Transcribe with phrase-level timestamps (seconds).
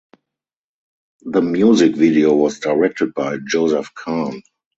[1.25, 4.41] The music video was directed by Joseph Kahn.